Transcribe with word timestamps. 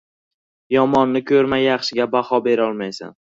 •Yomonni 0.75 1.21
ko‘rmay 1.33 1.63
yaxshiga 1.67 2.09
baho 2.17 2.41
berolmaysan. 2.51 3.15